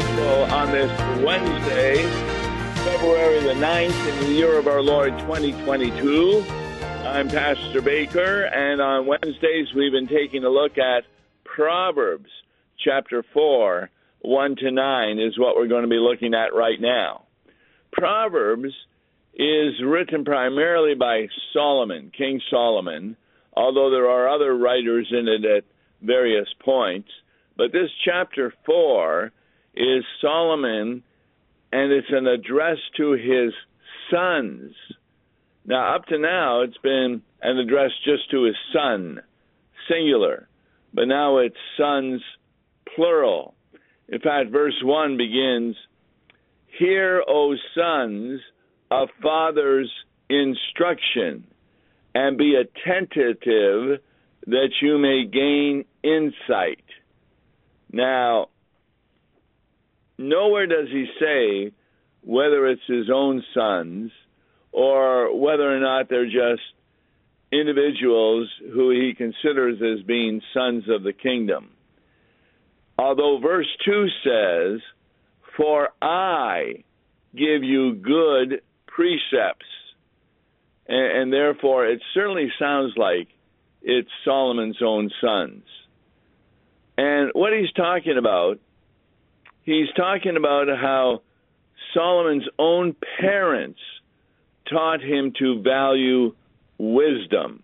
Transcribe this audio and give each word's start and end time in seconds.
Gospel 0.00 0.44
on 0.54 0.72
this 0.72 0.90
Wednesday, 1.22 1.96
February 2.84 3.40
the 3.40 3.52
9th 3.52 4.08
in 4.08 4.20
the 4.20 4.32
year 4.32 4.58
of 4.58 4.66
our 4.66 4.80
Lord 4.80 5.10
2022. 5.18 6.42
I'm 7.04 7.28
Pastor 7.28 7.82
Baker, 7.82 8.44
and 8.44 8.80
on 8.80 9.04
Wednesdays 9.04 9.74
we've 9.76 9.92
been 9.92 10.08
taking 10.08 10.44
a 10.44 10.48
look 10.48 10.78
at 10.78 11.04
Proverbs 11.44 12.30
chapter 12.82 13.22
4, 13.34 13.90
1 14.22 14.56
to 14.56 14.70
9 14.70 15.18
is 15.18 15.38
what 15.38 15.54
we're 15.54 15.68
going 15.68 15.82
to 15.82 15.88
be 15.88 15.98
looking 15.98 16.32
at 16.32 16.54
right 16.54 16.80
now. 16.80 17.24
Proverbs 17.92 18.72
is 19.34 19.82
written 19.84 20.24
primarily 20.24 20.94
by 20.94 21.26
Solomon, 21.52 22.10
King 22.16 22.40
Solomon, 22.50 23.18
although 23.52 23.90
there 23.90 24.08
are 24.08 24.30
other 24.30 24.56
writers 24.56 25.08
in 25.10 25.28
it 25.28 25.44
at 25.44 25.64
various 26.00 26.48
points. 26.58 27.10
But 27.54 27.72
this 27.72 27.90
chapter 28.02 28.54
4 28.64 29.30
is 29.80 30.04
Solomon, 30.20 31.02
and 31.72 31.92
it's 31.92 32.10
an 32.10 32.26
address 32.26 32.76
to 32.98 33.12
his 33.12 33.52
sons. 34.10 34.74
Now, 35.64 35.96
up 35.96 36.06
to 36.06 36.18
now, 36.18 36.62
it's 36.62 36.76
been 36.82 37.22
an 37.40 37.58
address 37.58 37.90
just 38.04 38.30
to 38.30 38.44
his 38.44 38.56
son, 38.74 39.20
singular, 39.88 40.48
but 40.92 41.08
now 41.08 41.38
it's 41.38 41.56
sons, 41.78 42.20
plural. 42.94 43.54
In 44.08 44.20
fact, 44.20 44.50
verse 44.50 44.78
1 44.82 45.16
begins 45.16 45.76
Hear, 46.78 47.22
O 47.26 47.54
sons, 47.74 48.40
a 48.90 49.06
father's 49.22 49.90
instruction, 50.28 51.44
and 52.14 52.36
be 52.36 52.54
attentive 52.54 54.00
that 54.46 54.70
you 54.82 54.98
may 54.98 55.24
gain 55.24 55.84
insight. 56.02 56.84
Now, 57.92 58.48
nowhere 60.20 60.66
does 60.66 60.88
he 60.90 61.06
say 61.18 61.72
whether 62.22 62.66
it's 62.68 62.82
his 62.86 63.08
own 63.12 63.42
sons 63.54 64.12
or 64.72 65.36
whether 65.36 65.74
or 65.74 65.80
not 65.80 66.08
they're 66.08 66.26
just 66.26 66.62
individuals 67.52 68.48
who 68.72 68.90
he 68.90 69.14
considers 69.16 69.80
as 69.82 70.04
being 70.06 70.40
sons 70.54 70.84
of 70.88 71.02
the 71.02 71.12
kingdom. 71.12 71.70
Although 72.98 73.40
verse 73.42 73.66
2 73.84 74.06
says, 74.24 74.80
For 75.56 75.88
I 76.00 76.84
give 77.34 77.64
you 77.64 77.94
good 77.94 78.62
precepts. 78.86 79.66
And, 80.86 81.22
and, 81.22 81.32
therefore, 81.32 81.86
it 81.86 82.02
certainly 82.14 82.52
sounds 82.58 82.92
like 82.96 83.28
it's 83.82 84.08
Solomon's 84.24 84.82
own 84.84 85.10
sons. 85.20 85.62
And 86.98 87.30
what 87.32 87.52
he's 87.52 87.72
talking 87.72 88.18
about, 88.18 88.58
he's 89.72 89.92
talking 89.96 90.36
about 90.36 90.68
how 90.68 91.22
Solomon's 91.94 92.48
own 92.58 92.94
parents 93.20 93.80
taught 94.68 95.00
him 95.00 95.32
to 95.38 95.62
value 95.62 96.34
wisdom. 96.78 97.62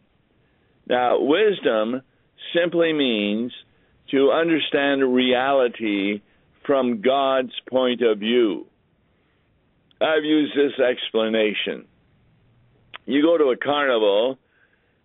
Now, 0.88 1.20
wisdom 1.20 2.02
simply 2.54 2.92
means 2.92 3.52
to 4.10 4.30
understand 4.30 5.14
reality 5.14 6.22
from 6.64 7.00
God's 7.00 7.52
point 7.68 8.02
of 8.02 8.18
view. 8.18 8.66
I've 10.00 10.24
used 10.24 10.52
this 10.56 10.78
explanation. 10.78 11.86
You 13.06 13.22
go 13.22 13.38
to 13.38 13.50
a 13.50 13.56
carnival, 13.56 14.38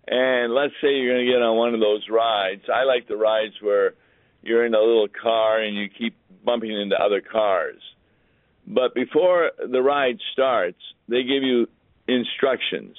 and 0.08 0.54
let's 0.54 0.74
say 0.82 0.96
you're 0.96 1.14
going 1.14 1.26
to 1.26 1.32
get 1.32 1.42
on 1.42 1.56
one 1.56 1.74
of 1.74 1.80
those 1.80 2.08
rides. 2.10 2.64
I 2.74 2.84
like 2.84 3.08
the 3.08 3.16
rides 3.16 3.54
where 3.62 3.94
you're 4.42 4.66
in 4.66 4.74
a 4.74 4.80
little 4.80 5.08
car 5.08 5.62
and 5.62 5.76
you 5.76 5.88
keep 5.90 6.16
bumping 6.44 6.72
into 6.72 6.96
other 6.96 7.22
cars. 7.22 7.82
But 8.68 8.94
before 8.94 9.52
the 9.60 9.82
ride 9.82 10.20
starts, 10.34 10.80
they 11.08 11.24
give 11.24 11.44
you 11.44 11.68
instructions. 12.08 12.96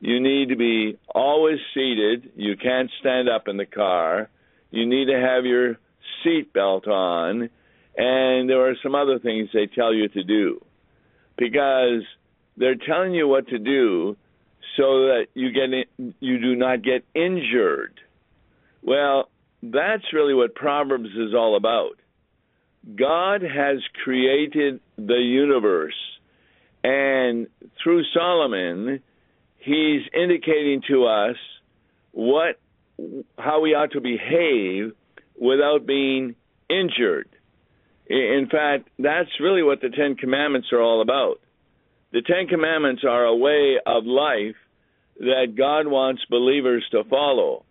You 0.00 0.20
need 0.20 0.48
to 0.48 0.56
be 0.56 0.98
always 1.14 1.58
seated. 1.74 2.32
You 2.34 2.56
can't 2.56 2.90
stand 3.00 3.28
up 3.28 3.48
in 3.48 3.56
the 3.56 3.66
car. 3.66 4.28
You 4.70 4.86
need 4.86 5.06
to 5.06 5.18
have 5.18 5.44
your 5.44 5.78
seat 6.22 6.52
belt 6.52 6.88
on. 6.88 7.50
And 7.96 8.48
there 8.48 8.68
are 8.68 8.76
some 8.82 8.94
other 8.94 9.18
things 9.18 9.50
they 9.52 9.66
tell 9.66 9.92
you 9.92 10.08
to 10.08 10.24
do 10.24 10.64
because 11.36 12.02
they're 12.56 12.76
telling 12.76 13.14
you 13.14 13.26
what 13.26 13.48
to 13.48 13.58
do 13.58 14.16
so 14.76 15.06
that 15.06 15.26
you 15.34 15.52
get 15.52 15.72
in, 15.72 16.14
you 16.20 16.38
do 16.38 16.54
not 16.54 16.82
get 16.82 17.04
injured. 17.14 18.00
Well, 18.82 19.29
that's 19.62 20.12
really 20.12 20.34
what 20.34 20.54
Proverbs 20.54 21.10
is 21.10 21.34
all 21.34 21.56
about. 21.56 21.92
God 22.96 23.42
has 23.42 23.78
created 24.04 24.80
the 24.96 25.20
universe, 25.20 25.94
and 26.82 27.46
through 27.82 28.04
Solomon, 28.14 29.00
he's 29.58 30.02
indicating 30.14 30.82
to 30.88 31.04
us 31.04 31.36
what 32.12 32.58
how 33.38 33.60
we 33.60 33.74
ought 33.74 33.92
to 33.92 34.00
behave 34.00 34.92
without 35.38 35.86
being 35.86 36.34
injured. 36.68 37.28
In 38.08 38.48
fact, 38.50 38.88
that's 38.98 39.30
really 39.40 39.62
what 39.62 39.80
the 39.80 39.90
Ten 39.90 40.16
Commandments 40.16 40.68
are 40.72 40.80
all 40.80 41.00
about. 41.00 41.40
The 42.12 42.22
Ten 42.22 42.48
Commandments 42.48 43.02
are 43.08 43.24
a 43.24 43.36
way 43.36 43.76
of 43.86 44.04
life 44.04 44.56
that 45.18 45.54
God 45.56 45.86
wants 45.86 46.22
believers 46.28 46.84
to 46.92 47.04
follow 47.04 47.64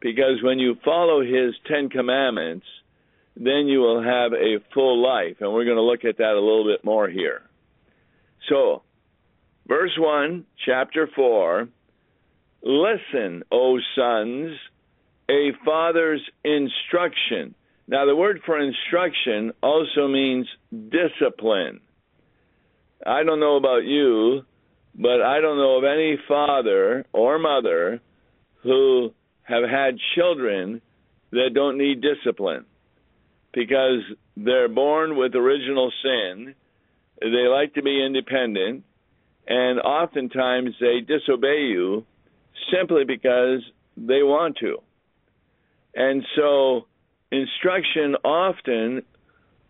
because 0.00 0.42
when 0.42 0.58
you 0.58 0.76
follow 0.84 1.20
his 1.22 1.54
Ten 1.66 1.88
Commandments, 1.88 2.66
then 3.36 3.66
you 3.66 3.80
will 3.80 4.02
have 4.02 4.32
a 4.32 4.58
full 4.74 5.02
life. 5.02 5.36
And 5.40 5.52
we're 5.52 5.64
going 5.64 5.76
to 5.76 5.82
look 5.82 6.04
at 6.04 6.18
that 6.18 6.32
a 6.32 6.40
little 6.40 6.64
bit 6.64 6.84
more 6.84 7.08
here. 7.08 7.42
So, 8.48 8.82
verse 9.66 9.92
1, 9.96 10.44
chapter 10.64 11.08
4 11.14 11.68
Listen, 12.62 13.42
O 13.50 13.78
sons, 13.96 14.50
a 15.30 15.52
father's 15.64 16.20
instruction. 16.44 17.54
Now, 17.88 18.04
the 18.04 18.14
word 18.14 18.40
for 18.44 18.58
instruction 18.58 19.52
also 19.62 20.08
means 20.08 20.46
discipline. 20.70 21.80
I 23.06 23.22
don't 23.22 23.40
know 23.40 23.56
about 23.56 23.84
you, 23.84 24.42
but 24.94 25.22
I 25.22 25.40
don't 25.40 25.56
know 25.56 25.78
of 25.78 25.84
any 25.84 26.18
father 26.28 27.06
or 27.12 27.38
mother 27.38 28.00
who 28.62 29.14
have 29.42 29.68
had 29.68 29.98
children 30.14 30.80
that 31.32 31.50
don't 31.54 31.78
need 31.78 32.02
discipline 32.02 32.64
because 33.52 34.00
they're 34.36 34.68
born 34.68 35.16
with 35.16 35.34
original 35.34 35.92
sin. 36.02 36.54
They 37.20 37.46
like 37.48 37.74
to 37.74 37.82
be 37.82 38.04
independent, 38.04 38.84
and 39.46 39.80
oftentimes 39.80 40.74
they 40.80 41.00
disobey 41.00 41.62
you 41.68 42.06
simply 42.72 43.04
because 43.04 43.60
they 43.96 44.22
want 44.22 44.56
to. 44.58 44.78
And 45.94 46.24
so, 46.36 46.86
instruction 47.30 48.16
often 48.24 49.02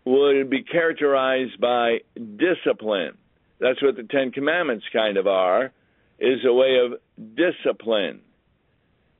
would 0.05 0.49
be 0.49 0.63
characterized 0.63 1.59
by 1.59 1.99
discipline. 2.15 3.17
That's 3.59 3.81
what 3.81 3.95
the 3.95 4.03
Ten 4.03 4.31
Commandments 4.31 4.85
kind 4.93 5.17
of 5.17 5.27
are, 5.27 5.71
is 6.19 6.39
a 6.45 6.53
way 6.53 6.77
of 6.83 6.99
discipline 7.35 8.21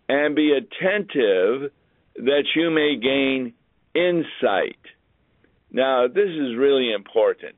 and 0.10 0.36
be 0.36 0.52
attentive 0.52 1.72
that 2.16 2.44
you 2.56 2.70
may 2.70 2.98
gain 2.98 3.54
insight. 3.96 4.80
Now, 5.72 6.08
this 6.08 6.30
is 6.30 6.58
really 6.58 6.92
important 6.94 7.56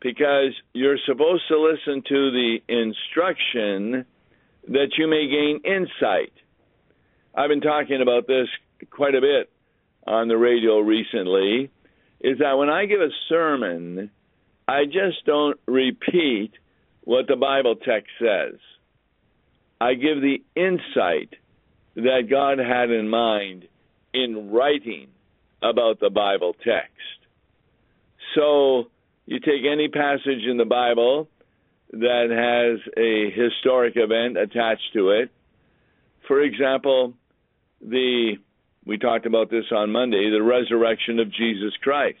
because 0.00 0.52
you're 0.72 0.98
supposed 1.06 1.42
to 1.48 1.58
listen 1.58 2.02
to 2.08 2.30
the 2.30 2.58
instruction 2.68 4.04
that 4.68 4.92
you 4.96 5.08
may 5.08 5.28
gain 5.28 5.60
insight. 5.64 6.32
I've 7.34 7.48
been 7.48 7.60
talking 7.60 8.00
about 8.00 8.26
this 8.26 8.48
quite 8.90 9.14
a 9.14 9.20
bit 9.20 9.50
on 10.06 10.28
the 10.28 10.36
radio 10.36 10.78
recently. 10.78 11.70
Is 12.20 12.38
that 12.38 12.54
when 12.54 12.70
I 12.70 12.86
give 12.86 13.00
a 13.00 13.10
sermon, 13.28 14.10
I 14.66 14.84
just 14.84 15.24
don't 15.26 15.58
repeat 15.66 16.52
what 17.02 17.26
the 17.28 17.36
Bible 17.36 17.76
text 17.76 18.10
says. 18.18 18.58
I 19.80 19.94
give 19.94 20.20
the 20.20 20.42
insight 20.54 21.34
that 21.96 22.28
God 22.30 22.58
had 22.58 22.90
in 22.90 23.08
mind 23.08 23.66
in 24.12 24.50
writing 24.50 25.08
about 25.62 25.98
the 25.98 26.10
Bible 26.10 26.54
text. 26.64 26.92
So 28.34 28.84
you 29.24 29.40
take 29.40 29.64
any 29.70 29.88
passage 29.88 30.44
in 30.48 30.58
the 30.58 30.66
Bible 30.66 31.28
that 31.92 32.28
has 32.30 32.80
a 32.96 33.30
historic 33.30 33.94
event 33.96 34.36
attached 34.36 34.92
to 34.92 35.10
it. 35.10 35.30
For 36.28 36.42
example, 36.42 37.14
the 37.80 38.36
we 38.84 38.98
talked 38.98 39.26
about 39.26 39.50
this 39.50 39.64
on 39.72 39.90
Monday, 39.90 40.30
the 40.30 40.42
resurrection 40.42 41.18
of 41.18 41.32
Jesus 41.32 41.72
Christ. 41.82 42.18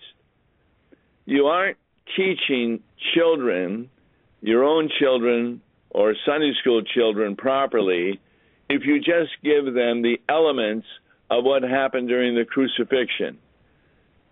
You 1.24 1.46
aren't 1.46 1.76
teaching 2.16 2.80
children, 3.14 3.88
your 4.40 4.64
own 4.64 4.90
children 4.98 5.60
or 5.90 6.14
Sunday 6.26 6.52
school 6.60 6.82
children 6.82 7.36
properly 7.36 8.20
if 8.68 8.82
you 8.84 8.98
just 8.98 9.30
give 9.42 9.64
them 9.66 10.02
the 10.02 10.16
elements 10.28 10.86
of 11.30 11.44
what 11.44 11.62
happened 11.62 12.08
during 12.08 12.34
the 12.34 12.44
crucifixion. 12.44 13.38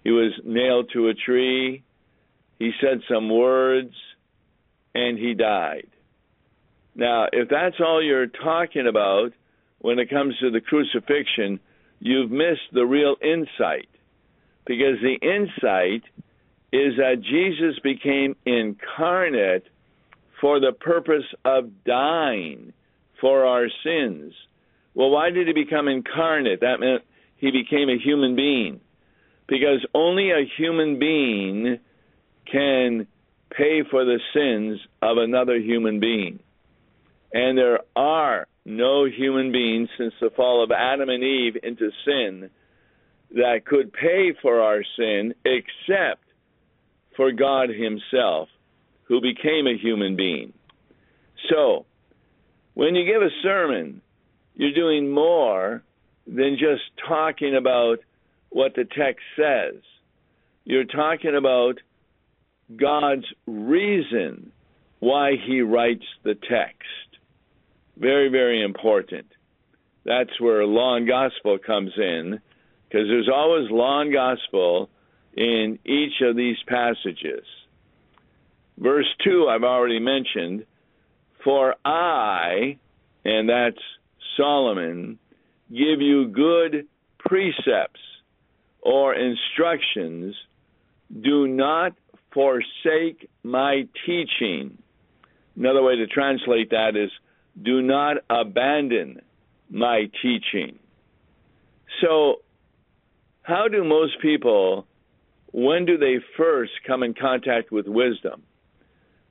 He 0.02 0.10
was 0.10 0.32
nailed 0.44 0.90
to 0.92 1.08
a 1.08 1.14
tree. 1.14 1.82
He 2.58 2.72
said 2.80 3.00
some 3.10 3.30
words, 3.30 3.94
and 4.94 5.18
he 5.18 5.34
died. 5.34 5.88
Now, 6.94 7.26
if 7.32 7.48
that's 7.48 7.80
all 7.80 8.02
you're 8.02 8.26
talking 8.26 8.86
about 8.86 9.32
when 9.80 9.98
it 9.98 10.10
comes 10.10 10.36
to 10.38 10.50
the 10.50 10.60
crucifixion, 10.60 11.58
you've 11.98 12.30
missed 12.30 12.72
the 12.72 12.86
real 12.86 13.16
insight. 13.20 13.88
Because 14.66 14.98
the 15.02 15.18
insight 15.20 16.04
is 16.72 16.96
that 16.96 17.20
Jesus 17.22 17.78
became 17.82 18.36
incarnate 18.46 19.64
for 20.40 20.60
the 20.60 20.72
purpose 20.72 21.24
of 21.44 21.84
dying 21.84 22.72
for 23.20 23.44
our 23.44 23.66
sins. 23.84 24.34
Well, 24.94 25.10
why 25.10 25.30
did 25.30 25.46
he 25.46 25.52
become 25.52 25.88
incarnate? 25.88 26.60
That 26.60 26.80
meant 26.80 27.02
he 27.36 27.50
became 27.50 27.88
a 27.88 27.98
human 27.98 28.36
being. 28.36 28.80
Because 29.46 29.84
only 29.94 30.30
a 30.30 30.48
human 30.56 30.98
being 30.98 31.78
can 32.50 33.06
pay 33.50 33.82
for 33.90 34.04
the 34.04 34.20
sins 34.32 34.80
of 35.02 35.18
another 35.18 35.56
human 35.56 36.00
being. 36.00 36.40
And 37.32 37.58
there 37.58 37.80
are 37.96 38.46
no 38.64 39.04
human 39.04 39.52
beings 39.52 39.88
since 39.98 40.14
the 40.20 40.30
fall 40.30 40.62
of 40.62 40.70
Adam 40.70 41.08
and 41.08 41.22
Eve 41.22 41.56
into 41.62 41.90
sin 42.04 42.50
that 43.32 43.66
could 43.66 43.92
pay 43.92 44.32
for 44.40 44.60
our 44.60 44.82
sin 44.96 45.34
except 45.44 46.22
for 47.16 47.32
God 47.32 47.68
Himself, 47.70 48.48
who 49.04 49.20
became 49.20 49.66
a 49.66 49.76
human 49.76 50.16
being. 50.16 50.52
So, 51.50 51.86
when 52.74 52.94
you 52.94 53.04
give 53.04 53.22
a 53.22 53.30
sermon, 53.42 54.02
you're 54.54 54.74
doing 54.74 55.10
more 55.10 55.82
than 56.26 56.56
just 56.58 56.82
talking 57.08 57.56
about 57.56 57.98
what 58.50 58.74
the 58.74 58.84
text 58.84 59.22
says. 59.36 59.74
You're 60.64 60.84
talking 60.84 61.34
about 61.36 61.80
God's 62.74 63.26
reason 63.46 64.52
why 65.00 65.32
He 65.44 65.60
writes 65.60 66.04
the 66.22 66.34
text. 66.34 67.18
Very, 67.96 68.28
very 68.28 68.62
important. 68.62 69.26
That's 70.04 70.40
where 70.40 70.64
law 70.64 70.96
and 70.96 71.06
gospel 71.06 71.58
comes 71.58 71.92
in, 71.96 72.40
because 72.88 73.08
there's 73.08 73.30
always 73.32 73.70
law 73.70 74.00
and 74.00 74.12
gospel 74.12 74.88
in 75.36 75.78
each 75.84 76.20
of 76.22 76.36
these 76.36 76.56
passages. 76.66 77.44
Verse 78.78 79.06
2, 79.24 79.48
I've 79.48 79.64
already 79.64 80.00
mentioned, 80.00 80.64
for 81.44 81.76
I, 81.84 82.78
and 83.24 83.48
that's 83.48 83.80
Solomon, 84.36 85.18
give 85.68 86.00
you 86.00 86.26
good 86.28 86.86
precepts 87.18 88.00
or 88.80 89.14
instructions. 89.14 90.34
Do 91.22 91.46
not 91.46 91.92
forsake 92.32 93.28
my 93.42 93.86
teaching. 94.06 94.78
Another 95.56 95.82
way 95.82 95.96
to 95.96 96.06
translate 96.06 96.70
that 96.70 96.96
is 96.96 97.10
do 97.62 97.82
not 97.82 98.16
abandon 98.28 99.20
my 99.70 100.10
teaching. 100.20 100.78
So, 102.00 102.42
how 103.42 103.68
do 103.68 103.84
most 103.84 104.20
people, 104.20 104.86
when 105.52 105.84
do 105.84 105.96
they 105.98 106.16
first 106.36 106.72
come 106.86 107.02
in 107.02 107.14
contact 107.14 107.70
with 107.70 107.86
wisdom? 107.86 108.42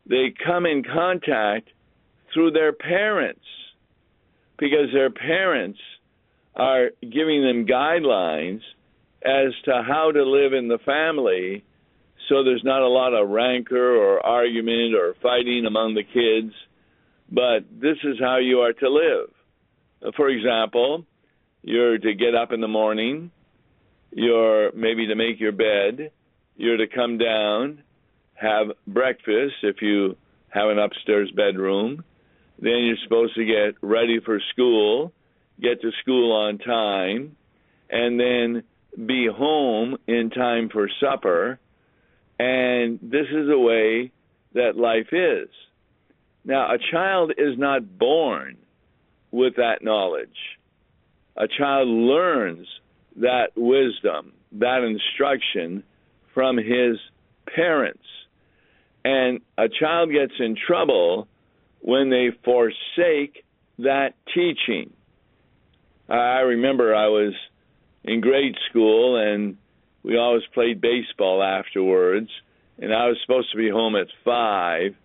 They 0.05 0.33
come 0.45 0.65
in 0.65 0.83
contact 0.83 1.69
through 2.33 2.51
their 2.51 2.73
parents 2.73 3.45
because 4.57 4.91
their 4.93 5.09
parents 5.09 5.79
are 6.55 6.91
giving 7.01 7.41
them 7.41 7.65
guidelines 7.65 8.61
as 9.23 9.53
to 9.65 9.83
how 9.87 10.11
to 10.11 10.23
live 10.23 10.53
in 10.53 10.67
the 10.67 10.79
family 10.79 11.63
so 12.29 12.43
there's 12.43 12.63
not 12.63 12.81
a 12.81 12.87
lot 12.87 13.13
of 13.13 13.29
rancor 13.29 13.95
or 13.95 14.25
argument 14.25 14.95
or 14.95 15.15
fighting 15.21 15.65
among 15.65 15.93
the 15.93 16.03
kids, 16.03 16.53
but 17.29 17.65
this 17.69 17.97
is 18.03 18.17
how 18.19 18.37
you 18.37 18.61
are 18.61 18.73
to 18.73 18.89
live. 18.89 20.13
For 20.15 20.29
example, 20.29 21.05
you're 21.61 21.97
to 21.97 22.13
get 22.13 22.35
up 22.35 22.51
in 22.51 22.61
the 22.61 22.67
morning, 22.67 23.31
you're 24.11 24.71
maybe 24.73 25.07
to 25.07 25.15
make 25.15 25.39
your 25.39 25.51
bed, 25.51 26.11
you're 26.55 26.77
to 26.77 26.87
come 26.87 27.17
down, 27.17 27.83
have 28.35 28.67
breakfast 28.87 29.55
if 29.63 29.81
you 29.81 30.15
have 30.49 30.69
an 30.69 30.79
upstairs 30.79 31.31
bedroom, 31.31 32.03
then 32.63 32.85
you're 32.85 32.97
supposed 33.03 33.35
to 33.35 33.43
get 33.43 33.75
ready 33.81 34.21
for 34.23 34.39
school, 34.53 35.11
get 35.61 35.81
to 35.81 35.91
school 36.01 36.31
on 36.31 36.57
time, 36.59 37.35
and 37.89 38.17
then 38.17 38.63
be 39.05 39.27
home 39.27 39.97
in 40.07 40.29
time 40.29 40.69
for 40.69 40.89
supper. 41.01 41.59
And 42.39 42.99
this 43.01 43.27
is 43.29 43.47
the 43.49 43.59
way 43.59 44.11
that 44.53 44.77
life 44.77 45.11
is. 45.11 45.49
Now, 46.45 46.73
a 46.73 46.77
child 46.91 47.33
is 47.37 47.57
not 47.57 47.97
born 47.99 48.57
with 49.31 49.57
that 49.57 49.83
knowledge. 49.83 50.29
A 51.35 51.47
child 51.49 51.89
learns 51.89 52.67
that 53.17 53.47
wisdom, 53.57 54.31
that 54.53 54.83
instruction 54.83 55.83
from 56.33 56.57
his 56.57 56.97
parents. 57.53 58.03
And 59.03 59.41
a 59.57 59.67
child 59.67 60.11
gets 60.11 60.33
in 60.39 60.55
trouble 60.55 61.27
when 61.83 62.09
they 62.09 62.29
forsake 62.45 63.43
that 63.79 64.13
teaching. 64.33 64.93
I 66.09 66.39
remember 66.39 66.95
I 66.95 67.07
was 67.07 67.33
in 68.05 68.21
grade 68.21 68.55
school 68.69 69.17
and 69.17 69.57
we 70.01 70.17
always 70.17 70.43
played 70.53 70.79
baseball 70.79 71.43
afterwards 71.43 72.29
and 72.79 72.93
I 72.93 73.07
was 73.07 73.17
supposed 73.25 73.51
to 73.51 73.57
be 73.57 73.69
home 73.69 73.97
at 73.97 74.07
5 74.23 74.95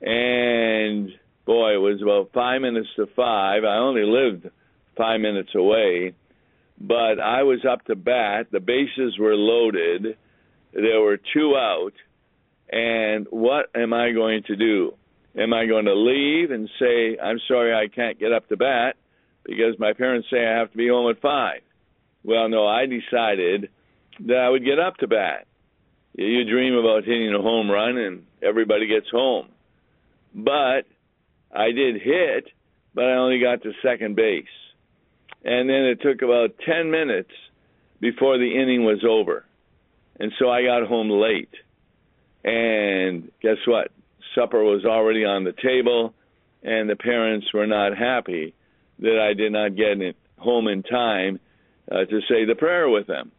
and 0.00 1.10
boy 1.44 1.74
it 1.74 1.80
was 1.80 2.00
about 2.00 2.30
5 2.32 2.60
minutes 2.60 2.88
to 2.96 3.06
5 3.06 3.64
I 3.64 3.76
only 3.76 4.04
lived 4.04 4.48
5 4.96 5.20
minutes 5.20 5.54
away 5.54 6.14
but 6.80 7.20
I 7.20 7.42
was 7.42 7.64
up 7.70 7.84
to 7.84 7.94
bat. 7.94 8.48
The 8.50 8.60
bases 8.60 9.18
were 9.18 9.36
loaded. 9.36 10.16
There 10.72 11.00
were 11.00 11.18
two 11.18 11.54
out 11.54 11.92
and 12.70 13.26
what 13.30 13.70
am 13.74 13.92
I 13.92 14.12
going 14.12 14.42
to 14.44 14.56
do 14.56 14.94
Am 15.36 15.52
I 15.52 15.66
going 15.66 15.86
to 15.86 15.94
leave 15.94 16.50
and 16.50 16.70
say, 16.78 17.18
I'm 17.18 17.40
sorry 17.48 17.74
I 17.74 17.88
can't 17.88 18.18
get 18.18 18.32
up 18.32 18.48
to 18.48 18.56
bat 18.56 18.96
because 19.44 19.78
my 19.78 19.92
parents 19.92 20.28
say 20.30 20.46
I 20.46 20.58
have 20.58 20.70
to 20.70 20.76
be 20.76 20.88
home 20.88 21.10
at 21.10 21.20
5? 21.20 21.60
Well, 22.22 22.48
no, 22.48 22.66
I 22.66 22.86
decided 22.86 23.70
that 24.20 24.36
I 24.36 24.48
would 24.48 24.64
get 24.64 24.78
up 24.78 24.96
to 24.98 25.08
bat. 25.08 25.46
You 26.16 26.44
dream 26.44 26.74
about 26.74 27.04
hitting 27.04 27.34
a 27.34 27.42
home 27.42 27.68
run 27.70 27.98
and 27.98 28.24
everybody 28.42 28.86
gets 28.86 29.10
home. 29.10 29.48
But 30.34 30.82
I 31.52 31.72
did 31.72 32.00
hit, 32.00 32.48
but 32.94 33.04
I 33.04 33.14
only 33.14 33.40
got 33.40 33.62
to 33.62 33.72
second 33.82 34.14
base. 34.14 34.46
And 35.44 35.68
then 35.68 35.84
it 35.84 36.00
took 36.00 36.22
about 36.22 36.54
10 36.64 36.90
minutes 36.90 37.30
before 38.00 38.38
the 38.38 38.54
inning 38.54 38.84
was 38.84 39.04
over. 39.08 39.44
And 40.18 40.32
so 40.38 40.48
I 40.48 40.62
got 40.62 40.86
home 40.86 41.10
late. 41.10 41.52
And 42.44 43.30
guess 43.42 43.58
what? 43.66 43.90
Supper 44.34 44.62
was 44.62 44.84
already 44.84 45.24
on 45.24 45.44
the 45.44 45.52
table, 45.52 46.14
and 46.62 46.88
the 46.88 46.96
parents 46.96 47.46
were 47.52 47.66
not 47.66 47.96
happy 47.96 48.54
that 49.00 49.18
I 49.18 49.34
did 49.34 49.52
not 49.52 49.76
get 49.76 50.16
home 50.38 50.68
in 50.68 50.82
time 50.82 51.40
uh, 51.90 52.04
to 52.04 52.20
say 52.28 52.44
the 52.44 52.54
prayer 52.54 52.88
with 52.88 53.06
them. 53.06 53.32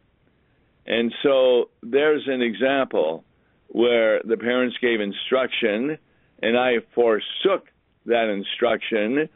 And 0.86 1.12
so 1.22 1.70
there's 1.82 2.22
an 2.26 2.42
example 2.42 3.24
where 3.68 4.20
the 4.22 4.36
parents 4.36 4.76
gave 4.80 5.00
instruction, 5.00 5.98
and 6.42 6.56
I 6.56 6.76
forsook 6.94 7.66
that 8.06 8.28
instruction 8.28 9.28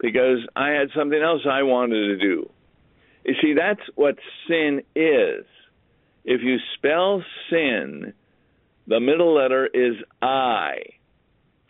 because 0.00 0.38
I 0.56 0.70
had 0.70 0.88
something 0.96 1.20
else 1.20 1.42
I 1.48 1.62
wanted 1.62 2.06
to 2.06 2.16
do. 2.16 2.50
You 3.24 3.34
see, 3.42 3.54
that's 3.54 3.80
what 3.94 4.16
sin 4.48 4.82
is. 4.94 5.44
If 6.24 6.40
you 6.42 6.56
spell 6.76 7.22
sin, 7.50 8.14
the 8.86 9.00
middle 9.00 9.34
letter 9.34 9.66
is 9.66 9.94
I 10.22 10.76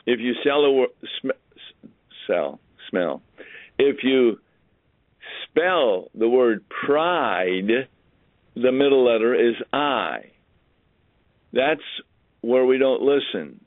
if 0.07 0.21
you 0.21 0.35
sell 0.45 0.65
a 0.65 0.87
sm- 1.21 1.89
sell 2.27 2.61
smell, 2.91 3.23
if 3.79 4.03
you 4.03 4.39
spell 5.49 6.11
the 6.15 6.29
word 6.29 6.65
pride, 6.69 7.89
the 8.55 8.73
middle 8.73 9.05
letter 9.05 9.35
is 9.35 9.55
I. 9.73 10.31
That's 11.53 11.81
where 12.41 12.65
we 12.65 12.79
don't 12.79 13.03
listen 13.03 13.61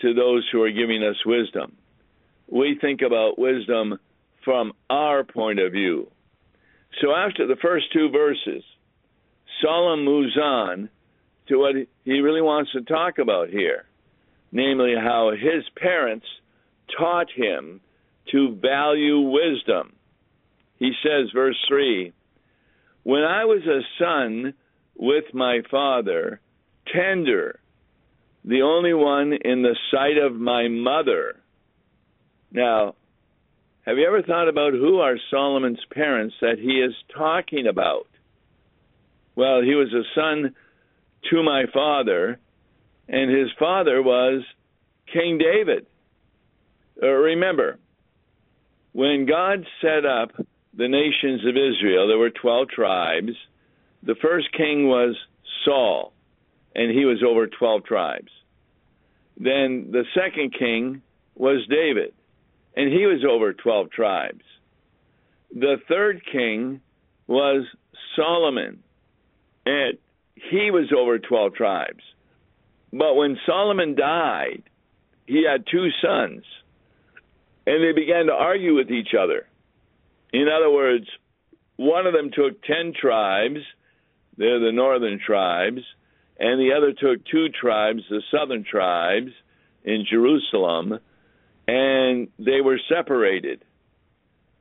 to 0.00 0.14
those 0.14 0.48
who 0.50 0.62
are 0.62 0.70
giving 0.70 1.02
us 1.02 1.16
wisdom. 1.26 1.76
We 2.48 2.78
think 2.80 3.02
about 3.02 3.38
wisdom 3.38 3.98
from 4.44 4.72
our 4.88 5.24
point 5.24 5.60
of 5.60 5.72
view. 5.72 6.10
So 7.00 7.14
after 7.14 7.46
the 7.46 7.56
first 7.56 7.92
two 7.92 8.08
verses, 8.10 8.64
Solomon 9.62 10.04
moves 10.04 10.36
on 10.36 10.88
to 11.48 11.58
what 11.58 11.74
he 12.04 12.20
really 12.20 12.40
wants 12.40 12.72
to 12.72 12.80
talk 12.80 13.18
about 13.18 13.50
here 13.50 13.84
namely 14.52 14.94
how 14.94 15.30
his 15.32 15.64
parents 15.76 16.26
taught 16.98 17.30
him 17.34 17.80
to 18.32 18.56
value 18.60 19.20
wisdom. 19.20 19.94
He 20.78 20.92
says, 21.02 21.30
verse 21.34 21.56
3 21.68 22.12
When 23.02 23.22
I 23.22 23.44
was 23.44 23.62
a 23.66 23.80
son, 23.98 24.54
with 25.00 25.32
my 25.32 25.60
father, 25.70 26.40
tender, 26.94 27.58
the 28.44 28.62
only 28.62 28.92
one 28.92 29.32
in 29.32 29.62
the 29.62 29.76
sight 29.90 30.18
of 30.18 30.34
my 30.34 30.68
mother. 30.68 31.36
Now, 32.52 32.94
have 33.86 33.96
you 33.96 34.06
ever 34.06 34.22
thought 34.22 34.48
about 34.48 34.74
who 34.74 35.00
are 35.00 35.16
Solomon's 35.30 35.84
parents 35.90 36.34
that 36.42 36.58
he 36.58 36.80
is 36.80 36.92
talking 37.16 37.66
about? 37.66 38.06
Well, 39.36 39.62
he 39.62 39.74
was 39.74 39.92
a 39.92 40.04
son 40.14 40.54
to 41.30 41.42
my 41.42 41.64
father, 41.72 42.38
and 43.10 43.28
his 43.28 43.48
father 43.58 44.00
was 44.00 44.42
King 45.12 45.38
David. 45.38 45.86
Uh, 47.02 47.08
remember, 47.08 47.78
when 48.92 49.26
God 49.26 49.66
set 49.80 50.06
up 50.06 50.30
the 50.72 50.88
nations 50.88 51.44
of 51.44 51.56
Israel, 51.56 52.06
there 52.06 52.18
were 52.18 52.30
12 52.30 52.68
tribes. 52.68 53.32
The 54.04 54.14
first 54.14 54.52
king 54.52 54.86
was 54.86 55.16
Saul, 55.64 56.12
and 56.74 56.90
he 56.96 57.04
was 57.04 57.22
over 57.26 57.48
12 57.48 57.84
tribes. 57.84 58.30
Then 59.36 59.88
the 59.90 60.04
second 60.14 60.54
king 60.56 61.02
was 61.34 61.66
David, 61.68 62.14
and 62.76 62.92
he 62.92 63.06
was 63.06 63.24
over 63.28 63.52
12 63.52 63.90
tribes. 63.90 64.44
The 65.52 65.78
third 65.88 66.22
king 66.30 66.80
was 67.26 67.64
Solomon, 68.14 68.84
and 69.66 69.98
he 70.34 70.70
was 70.70 70.92
over 70.96 71.18
12 71.18 71.54
tribes. 71.54 72.02
But 72.92 73.14
when 73.14 73.38
Solomon 73.46 73.94
died, 73.94 74.62
he 75.26 75.44
had 75.48 75.64
two 75.70 75.88
sons, 76.02 76.44
and 77.66 77.84
they 77.84 77.92
began 77.92 78.26
to 78.26 78.32
argue 78.32 78.74
with 78.74 78.90
each 78.90 79.14
other. 79.18 79.46
In 80.32 80.48
other 80.48 80.70
words, 80.70 81.06
one 81.76 82.06
of 82.06 82.12
them 82.12 82.30
took 82.32 82.62
10 82.62 82.94
tribes, 83.00 83.60
they're 84.36 84.60
the 84.60 84.72
northern 84.72 85.20
tribes, 85.24 85.82
and 86.38 86.60
the 86.60 86.72
other 86.76 86.92
took 86.92 87.24
two 87.26 87.48
tribes, 87.48 88.02
the 88.08 88.22
southern 88.30 88.64
tribes, 88.64 89.30
in 89.84 90.04
Jerusalem, 90.10 90.98
and 91.66 92.28
they 92.38 92.60
were 92.60 92.80
separated. 92.88 93.64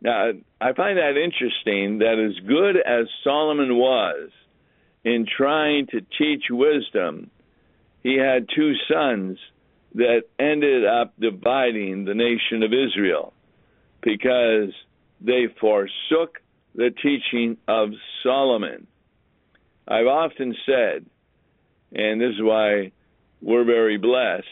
Now, 0.01 0.31
I 0.61 0.73
find 0.73 0.97
that 0.97 1.17
interesting 1.17 1.99
that 1.99 2.19
as 2.19 2.39
good 2.47 2.77
as 2.77 3.07
Solomon 3.23 3.75
was 3.75 4.29
in 5.03 5.25
trying 5.25 5.87
to 5.87 6.01
teach 6.17 6.43
wisdom, 6.49 7.31
he 8.03 8.15
had 8.17 8.47
two 8.55 8.73
sons 8.91 9.37
that 9.95 10.23
ended 10.37 10.85
up 10.85 11.13
dividing 11.19 12.05
the 12.05 12.13
nation 12.13 12.63
of 12.63 12.71
Israel 12.73 13.33
because 14.01 14.73
they 15.21 15.47
forsook 15.59 16.39
the 16.75 16.91
teaching 17.01 17.57
of 17.67 17.89
Solomon. 18.23 18.87
I've 19.87 20.07
often 20.07 20.55
said, 20.65 21.05
and 21.91 22.21
this 22.21 22.35
is 22.35 22.41
why 22.41 22.91
we're 23.41 23.65
very 23.65 23.97
blessed, 23.97 24.45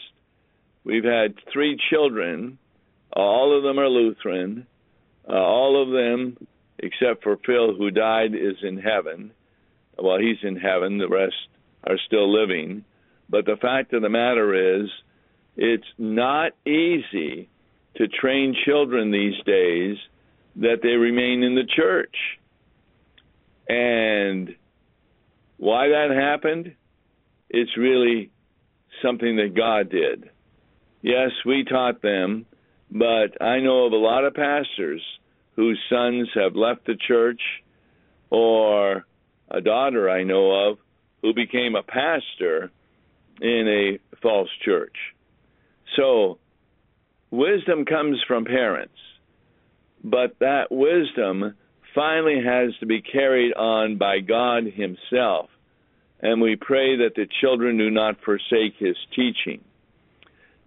we've 0.84 1.04
had 1.04 1.34
three 1.52 1.78
children, 1.90 2.58
all 3.12 3.56
of 3.56 3.62
them 3.62 3.78
are 3.78 3.88
Lutheran, 3.88 4.66
uh, 5.28 5.32
all 5.32 5.80
of 5.80 5.90
them, 5.90 6.36
except 6.78 7.22
for 7.22 7.38
Phil, 7.46 7.74
who 7.74 7.90
died, 7.90 8.34
is 8.34 8.56
in 8.62 8.78
heaven. 8.78 9.30
Well, 9.98 10.18
he's 10.18 10.38
in 10.42 10.56
heaven, 10.56 10.98
the 10.98 11.08
rest 11.08 11.34
are 11.84 11.98
still 12.06 12.32
living. 12.32 12.84
But 13.28 13.44
the 13.44 13.56
fact 13.60 13.92
of 13.92 14.02
the 14.02 14.08
matter 14.08 14.80
is, 14.82 14.88
it's 15.56 15.86
not 15.98 16.52
easy 16.66 17.48
to 17.96 18.08
train 18.08 18.54
children 18.64 19.10
these 19.10 19.34
days 19.44 19.96
that 20.56 20.80
they 20.82 20.90
remain 20.90 21.42
in 21.42 21.54
the 21.54 21.66
church. 21.76 22.14
And 23.68 24.54
why 25.56 25.88
that 25.88 26.10
happened, 26.10 26.74
it's 27.50 27.76
really 27.76 28.30
something 29.02 29.36
that 29.36 29.54
God 29.54 29.90
did. 29.90 30.30
Yes, 31.02 31.30
we 31.44 31.64
taught 31.64 32.02
them, 32.02 32.46
but 32.90 33.40
I 33.42 33.60
know 33.60 33.86
of 33.86 33.92
a 33.92 33.96
lot 33.96 34.24
of 34.24 34.34
pastors 34.34 35.02
whose 35.56 35.78
sons 35.90 36.28
have 36.34 36.56
left 36.56 36.86
the 36.86 36.96
church, 36.96 37.40
or 38.30 39.04
a 39.50 39.60
daughter 39.60 40.08
I 40.08 40.22
know 40.22 40.70
of 40.70 40.78
who 41.22 41.34
became 41.34 41.74
a 41.74 41.82
pastor 41.82 42.70
in 43.40 43.98
a 44.00 44.18
false 44.20 44.50
church. 44.64 44.96
So, 45.96 46.38
wisdom 47.30 47.84
comes 47.84 48.18
from 48.26 48.44
parents 48.44 48.92
but 50.02 50.36
that 50.40 50.70
wisdom 50.70 51.54
finally 51.94 52.42
has 52.44 52.70
to 52.80 52.86
be 52.86 53.02
carried 53.02 53.52
on 53.54 53.98
by 53.98 54.20
God 54.20 54.64
Himself. 54.64 55.50
And 56.20 56.40
we 56.40 56.56
pray 56.56 56.96
that 56.98 57.14
the 57.14 57.26
children 57.40 57.78
do 57.78 57.90
not 57.90 58.20
forsake 58.24 58.74
His 58.78 58.96
teaching. 59.14 59.62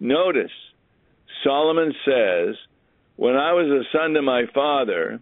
Notice, 0.00 0.50
Solomon 1.44 1.92
says, 2.04 2.56
When 3.16 3.36
I 3.36 3.52
was 3.52 3.66
a 3.66 3.96
son 3.96 4.14
to 4.14 4.22
my 4.22 4.44
father, 4.54 5.20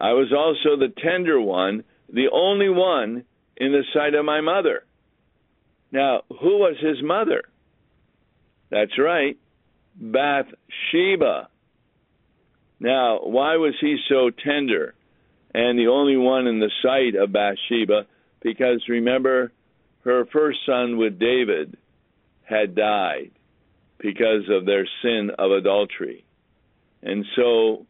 I 0.00 0.12
was 0.12 0.32
also 0.32 0.76
the 0.76 0.92
tender 1.02 1.40
one, 1.40 1.84
the 2.12 2.28
only 2.32 2.68
one 2.68 3.24
in 3.56 3.72
the 3.72 3.84
sight 3.94 4.14
of 4.14 4.24
my 4.24 4.40
mother. 4.40 4.84
Now, 5.92 6.22
who 6.28 6.58
was 6.58 6.76
his 6.80 7.02
mother? 7.02 7.42
That's 8.70 8.98
right, 8.98 9.36
Bathsheba. 9.94 11.48
Now, 12.80 13.20
why 13.22 13.56
was 13.56 13.74
he 13.80 13.98
so 14.08 14.30
tender 14.30 14.94
and 15.54 15.78
the 15.78 15.88
only 15.88 16.16
one 16.16 16.46
in 16.46 16.58
the 16.58 16.70
sight 16.82 17.14
of 17.14 17.32
Bathsheba? 17.32 18.06
Because 18.40 18.82
remember, 18.88 19.52
her 20.04 20.24
first 20.32 20.60
son 20.66 20.96
with 20.96 21.18
David 21.18 21.76
had 22.42 22.74
died 22.74 23.30
because 23.98 24.48
of 24.50 24.64
their 24.64 24.88
sin 25.02 25.30
of 25.38 25.52
adultery. 25.52 26.24
And 27.02 27.24
so 27.36 27.86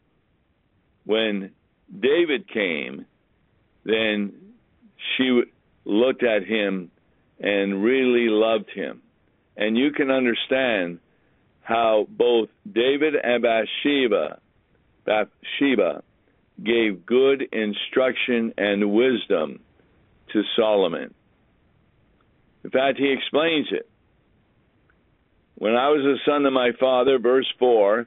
when 1.04 1.52
David 2.00 2.49
came, 2.49 3.06
then 3.85 4.32
she 5.16 5.42
looked 5.85 6.23
at 6.23 6.44
him 6.44 6.90
and 7.43 7.83
really 7.83 8.29
loved 8.29 8.71
him. 8.75 9.03
And 9.57 9.77
you 9.77 9.93
can 9.93 10.11
understand 10.11 11.01
how 11.61 12.07
both 12.09 12.49
David 12.73 13.15
and 13.23 13.43
Bathsheba 13.43 14.41
Bathsheba 15.05 16.03
gave 16.63 17.05
good 17.07 17.43
instruction 17.53 18.55
and 18.57 18.93
wisdom 18.93 19.61
to 20.33 20.43
Solomon. 20.57 21.13
In 22.65 22.71
fact, 22.71 22.99
he 22.99 23.11
explains 23.13 23.67
it. 23.73 23.89
When 25.57 25.75
I 25.75 25.89
was 25.89 26.05
a 26.05 26.31
son 26.31 26.47
of 26.47 26.53
my 26.53 26.71
father, 26.79 27.19
verse 27.19 27.53
4, 27.59 28.07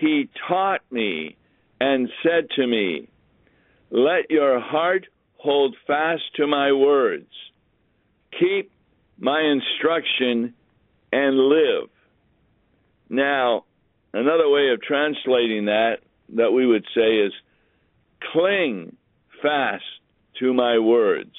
he 0.00 0.28
taught 0.48 0.80
me 0.90 1.36
and 1.80 2.08
said 2.22 2.48
to 2.56 2.66
me, 2.66 3.08
Let 3.90 4.30
your 4.30 4.60
heart 4.60 5.06
hold 5.36 5.76
fast 5.86 6.22
to 6.36 6.46
my 6.46 6.72
words, 6.72 7.30
keep 8.38 8.70
my 9.18 9.40
instruction, 9.40 10.54
and 11.12 11.36
live. 11.36 11.88
Now, 13.08 13.64
another 14.12 14.48
way 14.48 14.70
of 14.72 14.82
translating 14.82 15.66
that 15.66 15.98
that 16.34 16.50
we 16.50 16.66
would 16.66 16.84
say 16.94 17.18
is 17.18 17.32
cling 18.32 18.96
fast 19.42 19.84
to 20.40 20.52
my 20.54 20.78
words, 20.78 21.34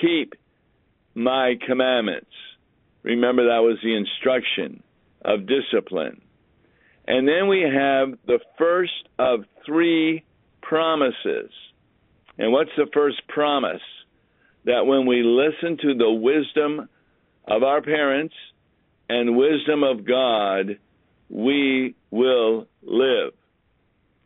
keep 0.00 0.34
my 1.14 1.54
commandments. 1.66 2.30
Remember, 3.02 3.44
that 3.46 3.62
was 3.62 3.78
the 3.82 3.96
instruction 3.96 4.82
of 5.24 5.46
discipline. 5.46 6.20
And 7.06 7.28
then 7.28 7.48
we 7.48 7.60
have 7.60 8.18
the 8.26 8.40
first 8.58 9.08
of 9.18 9.44
three 9.64 10.24
promises. 10.60 11.50
And 12.36 12.50
what's 12.50 12.70
the 12.76 12.88
first 12.92 13.26
promise? 13.28 13.82
That 14.64 14.86
when 14.86 15.06
we 15.06 15.22
listen 15.22 15.78
to 15.82 15.94
the 15.94 16.10
wisdom 16.10 16.88
of 17.46 17.62
our 17.62 17.82
parents 17.82 18.34
and 19.08 19.36
wisdom 19.36 19.82
of 19.82 20.06
God, 20.06 20.78
we 21.28 21.94
will 22.10 22.66
live. 22.82 23.32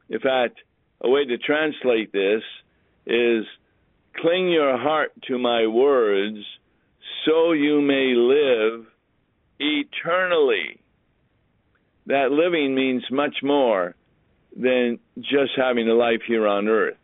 In 0.09 0.21
fact, 0.21 0.59
a 1.01 1.09
way 1.09 1.25
to 1.25 1.39
translate 1.39 2.13
this 2.13 2.43
is 3.07 3.45
cling 4.17 4.51
your 4.51 4.77
heart 4.79 5.13
to 5.29 5.39
my 5.39 5.67
words 5.67 6.39
so 7.25 7.53
you 7.53 7.81
may 7.81 8.15
live 8.15 8.87
eternally. 9.59 10.81
That 12.07 12.31
living 12.31 12.75
means 12.75 13.05
much 13.11 13.37
more 13.43 13.95
than 14.57 14.99
just 15.19 15.53
having 15.57 15.89
a 15.89 15.95
life 15.95 16.23
here 16.27 16.47
on 16.47 16.69
earth. 16.69 16.97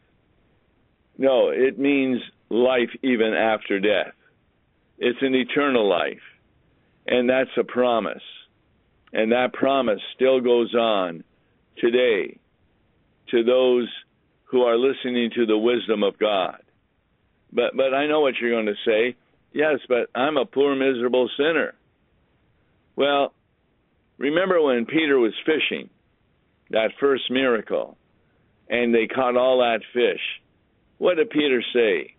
No, 1.19 1.51
it 1.51 1.79
means 1.79 2.21
life 2.55 2.91
even 3.03 3.35
after 3.35 3.81
death. 3.81 4.15
It's 4.99 5.19
an 5.23 5.35
eternal 5.35 5.89
life. 5.89 6.23
And 7.07 7.29
that's 7.29 7.51
a 7.59 7.65
promise. 7.65 8.23
And 9.13 9.33
that 9.33 9.53
promise 9.53 10.01
still 10.15 10.41
goes 10.41 10.75
on 10.75 11.25
today 11.79 12.39
to 13.31 13.45
those 13.45 13.89
who 14.45 14.63
are 14.63 14.77
listening 14.77 15.31
to 15.35 15.47
the 15.47 15.59
wisdom 15.59 16.03
of 16.03 16.19
God. 16.19 16.59
But 17.53 17.77
but 17.77 17.95
I 17.95 18.07
know 18.07 18.21
what 18.21 18.35
you're 18.41 18.51
going 18.51 18.67
to 18.67 18.75
say. 18.87 19.17
Yes, 19.53 19.81
but 19.89 20.11
I'm 20.15 20.37
a 20.37 20.47
poor 20.47 20.75
miserable 20.75 21.31
sinner. 21.37 21.75
Well, 22.97 23.33
remember 24.19 24.61
when 24.61 24.87
Peter 24.87 25.19
was 25.19 25.33
fishing, 25.45 25.91
that 26.71 26.91
first 26.99 27.31
miracle, 27.31 27.97
and 28.69 28.95
they 28.95 29.07
caught 29.07 29.37
all 29.37 29.59
that 29.59 29.81
fish. 29.93 30.21
What 30.99 31.17
did 31.17 31.31
Peter 31.31 31.63
say? 31.73 32.15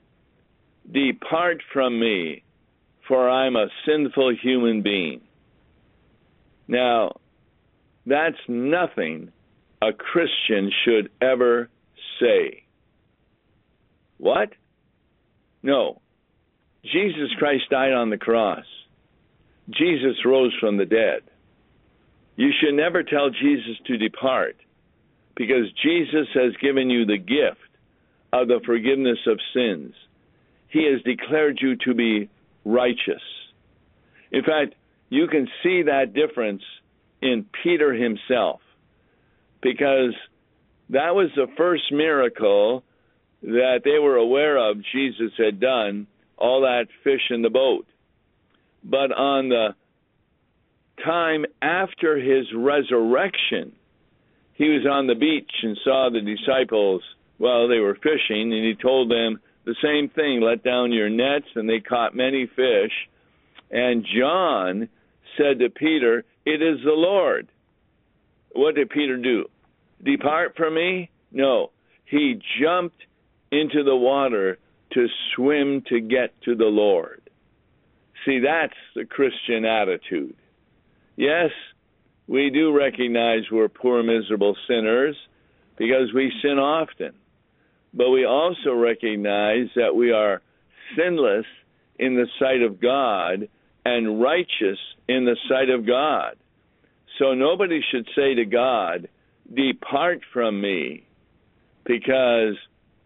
Depart 0.92 1.58
from 1.74 2.00
me, 2.00 2.44
for 3.08 3.30
I'm 3.30 3.56
a 3.56 3.68
sinful 3.86 4.36
human 4.42 4.82
being. 4.82 5.22
Now, 6.68 7.18
that's 8.06 8.38
nothing 8.48 9.32
a 9.82 9.94
Christian 9.94 10.72
should 10.84 11.10
ever 11.22 11.70
say. 12.20 12.64
What? 14.18 14.50
No. 15.64 16.02
Jesus 16.84 17.34
Christ 17.38 17.64
died 17.70 17.94
on 17.94 18.10
the 18.10 18.18
cross. 18.18 18.66
Jesus 19.70 20.24
rose 20.24 20.54
from 20.60 20.78
the 20.78 20.86
dead. 20.86 21.22
You 22.36 22.52
should 22.60 22.76
never 22.76 23.02
tell 23.02 23.30
Jesus 23.30 23.78
to 23.88 23.98
depart 23.98 24.58
because 25.36 25.72
Jesus 25.84 26.28
has 26.34 26.54
given 26.62 26.90
you 26.90 27.06
the 27.06 27.18
gift 27.18 27.60
of 28.32 28.48
the 28.48 28.60
forgiveness 28.66 29.20
of 29.28 29.40
sins. 29.54 29.94
He 30.76 30.92
has 30.92 31.02
declared 31.04 31.60
you 31.62 31.78
to 31.86 31.94
be 31.94 32.30
righteous. 32.66 33.22
In 34.30 34.44
fact, 34.44 34.76
you 35.08 35.28
can 35.28 35.48
see 35.64 35.84
that 35.84 36.14
difference 36.14 36.64
in 37.22 37.46
Peter 37.64 37.94
himself 37.94 38.60
because 39.62 40.14
that 40.90 41.16
was 41.16 41.30
the 41.34 41.48
first 41.56 41.94
miracle 41.94 42.84
that 43.42 43.84
they 43.86 44.00
were 44.00 44.18
aware 44.18 44.58
of 44.58 44.84
Jesus 44.92 45.32
had 45.38 45.62
done, 45.62 46.08
all 46.38 46.64
that 46.64 46.88
fish 47.06 47.22
in 47.30 47.42
the 47.42 47.50
boat. 47.50 47.88
But 48.84 49.14
on 49.14 49.48
the 49.48 49.76
time 51.06 51.46
after 51.62 52.18
his 52.18 52.48
resurrection, 52.54 53.72
he 54.56 54.68
was 54.72 54.86
on 54.86 55.08
the 55.08 55.16
beach 55.16 55.52
and 55.64 55.78
saw 55.86 56.10
the 56.12 56.20
disciples, 56.20 57.02
well, 57.40 57.70
they 57.70 57.80
were 57.80 57.96
fishing, 57.96 58.52
and 58.52 58.66
he 58.66 58.76
told 58.76 59.10
them 59.10 59.40
the 59.66 59.76
same 59.84 60.10
thing 60.10 60.42
let 60.42 60.64
down 60.64 60.92
your 60.92 61.10
nets, 61.10 61.48
and 61.56 61.68
they 61.68 61.80
caught 61.80 62.16
many 62.16 62.46
fish. 62.48 62.92
And 63.72 64.06
John 64.06 64.90
said 65.38 65.60
to 65.60 65.70
Peter, 65.70 66.24
It 66.46 66.62
is 66.62 66.80
the 66.84 66.92
Lord. 66.92 67.48
What 68.54 68.76
did 68.76 68.90
Peter 68.90 69.18
do? 69.18 69.46
Depart 70.04 70.56
from 70.56 70.76
me? 70.76 71.10
No. 71.32 71.72
He 72.06 72.40
jumped 72.62 73.02
into 73.52 73.84
the 73.84 73.96
water 73.96 74.60
to 74.94 75.08
swim 75.36 75.84
to 75.90 76.00
get 76.00 76.40
to 76.44 76.56
the 76.56 76.66
Lord. 76.66 77.22
See, 78.26 78.40
that's 78.40 78.74
the 78.96 79.06
Christian 79.06 79.66
attitude. 79.66 80.36
Yes, 81.16 81.52
we 82.28 82.50
do 82.50 82.76
recognize 82.76 83.44
we're 83.52 83.68
poor, 83.68 84.04
miserable 84.04 84.56
sinners 84.68 85.16
because 85.78 86.14
we 86.14 86.32
sin 86.42 86.60
often. 86.60 87.14
But 87.96 88.10
we 88.10 88.26
also 88.26 88.74
recognize 88.74 89.68
that 89.76 89.96
we 89.96 90.12
are 90.12 90.42
sinless 90.98 91.46
in 91.98 92.16
the 92.16 92.28
sight 92.40 92.62
of 92.62 92.82
God 92.82 93.48
and 93.86 94.22
righteous 94.22 94.80
in 95.08 95.26
the 95.26 95.38
sight 95.48 95.70
of 95.70 95.88
God. 95.88 96.36
So 97.20 97.34
nobody 97.34 97.80
should 97.92 98.08
say 98.16 98.36
to 98.36 98.46
God, 98.46 99.08
Depart 99.54 100.22
from 100.34 100.60
me, 100.60 101.08
because 101.86 102.56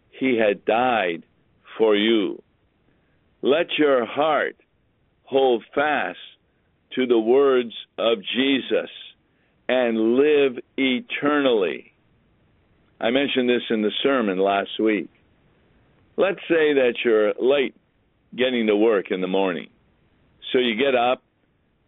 he 0.10 0.38
had 0.38 0.66
died 0.66 1.24
for 1.78 1.96
you. 1.96 2.42
Let 3.42 3.68
your 3.78 4.06
heart 4.06 4.56
hold 5.24 5.64
fast 5.76 6.18
to 6.96 7.06
the 7.06 7.20
words 7.20 7.74
of 7.98 8.18
Jesus 8.36 8.90
and 9.68 10.16
live 10.16 10.58
eternally. 10.78 11.89
I 13.00 13.12
mentioned 13.12 13.50
this 13.50 13.62
in 13.70 13.82
the 13.82 13.92
sermon 14.04 14.40
last 14.40 14.80
week. 14.80 15.10
Let's 16.18 16.40
say 16.50 16.74
that 16.74 16.96
you're 17.06 17.34
late 17.40 17.74
getting 18.36 18.68
to 18.68 18.76
work 18.76 19.10
in 19.10 19.22
the 19.22 19.28
morning. 19.28 19.70
So 20.52 20.60
you 20.60 20.76
get 20.76 20.96
up 20.96 21.24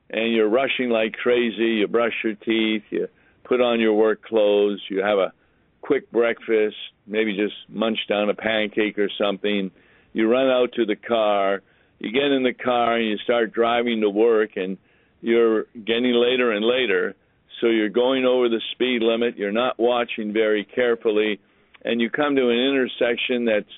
and 0.09 0.33
you're 0.33 0.47
rushing 0.49 0.89
like 0.89 1.13
crazy, 1.13 1.79
you 1.79 1.87
brush 1.87 2.13
your 2.23 2.35
teeth, 2.35 2.83
you 2.89 3.07
put 3.43 3.59
on 3.59 3.79
your 3.79 3.93
work 3.93 4.23
clothes, 4.23 4.81
you 4.89 5.01
have 5.03 5.17
a 5.17 5.33
quick 5.81 6.09
breakfast, 6.11 6.77
maybe 7.05 7.35
just 7.35 7.55
munch 7.67 7.99
down 8.07 8.29
a 8.29 8.33
pancake 8.33 8.97
or 8.97 9.09
something. 9.17 9.71
You 10.13 10.29
run 10.29 10.47
out 10.47 10.73
to 10.73 10.85
the 10.85 10.95
car, 10.95 11.61
you 11.99 12.11
get 12.11 12.31
in 12.31 12.43
the 12.43 12.53
car 12.53 12.95
and 12.95 13.07
you 13.07 13.17
start 13.17 13.53
driving 13.53 14.01
to 14.01 14.09
work 14.09 14.51
and 14.55 14.77
you're 15.21 15.65
getting 15.73 16.13
later 16.13 16.51
and 16.51 16.65
later, 16.65 17.15
so 17.61 17.67
you're 17.67 17.89
going 17.89 18.25
over 18.25 18.49
the 18.49 18.59
speed 18.73 19.03
limit, 19.03 19.37
you're 19.37 19.51
not 19.51 19.79
watching 19.79 20.33
very 20.33 20.65
carefully, 20.65 21.39
and 21.85 22.01
you 22.01 22.09
come 22.09 22.35
to 22.35 22.49
an 22.49 22.57
intersection 22.57 23.45
that's 23.45 23.71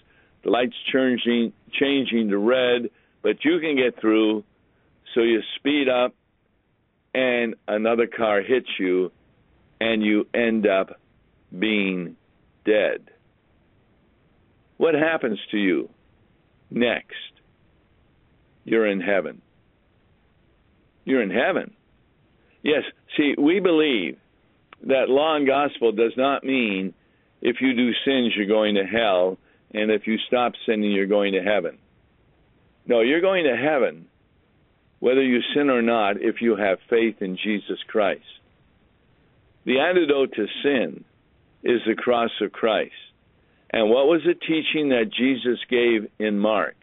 the 0.43 0.49
lights 0.49 0.75
changing 0.91 1.53
changing 1.71 2.29
to 2.29 2.37
red, 2.37 2.89
but 3.21 3.43
you 3.43 3.59
can 3.59 3.75
get 3.75 3.99
through, 3.99 4.43
so 5.13 5.21
you 5.21 5.41
speed 5.57 5.89
up 5.89 6.15
and 7.13 7.55
another 7.67 8.07
car 8.07 8.41
hits 8.41 8.67
you 8.79 9.11
and 9.79 10.03
you 10.03 10.27
end 10.33 10.65
up 10.65 10.99
being 11.57 12.15
dead. 12.65 13.09
What 14.77 14.95
happens 14.95 15.39
to 15.51 15.57
you 15.57 15.89
next? 16.69 17.13
You're 18.65 18.87
in 18.87 19.01
heaven. 19.01 19.41
You're 21.05 21.21
in 21.21 21.29
heaven. 21.29 21.73
Yes, 22.63 22.83
see, 23.17 23.35
we 23.37 23.59
believe 23.59 24.17
that 24.83 25.09
law 25.09 25.35
and 25.35 25.45
gospel 25.45 25.91
does 25.91 26.13
not 26.17 26.43
mean 26.43 26.93
if 27.41 27.57
you 27.59 27.73
do 27.75 27.91
sins, 28.05 28.33
you're 28.35 28.47
going 28.47 28.75
to 28.75 28.85
hell, 28.85 29.37
and 29.73 29.91
if 29.91 30.07
you 30.07 30.17
stop 30.27 30.53
sinning, 30.65 30.91
you're 30.91 31.05
going 31.05 31.33
to 31.33 31.41
heaven. 31.41 31.77
No, 32.87 33.01
you're 33.01 33.21
going 33.21 33.43
to 33.43 33.55
heaven 33.55 34.07
whether 34.99 35.21
you 35.21 35.41
sin 35.53 35.69
or 35.69 35.81
not 35.81 36.21
if 36.21 36.41
you 36.41 36.55
have 36.55 36.77
faith 36.89 37.21
in 37.21 37.35
Jesus 37.35 37.77
Christ. 37.89 38.23
The 39.65 39.79
antidote 39.79 40.33
to 40.35 40.47
sin 40.63 41.03
is 41.61 41.81
the 41.85 41.95
cross 41.95 42.31
of 42.39 42.53
Christ. 42.53 42.93
And 43.69 43.89
what 43.89 44.07
was 44.07 44.21
the 44.25 44.33
teaching 44.33 44.89
that 44.89 45.11
Jesus 45.11 45.59
gave 45.69 46.09
in 46.19 46.39
Mark? 46.39 46.75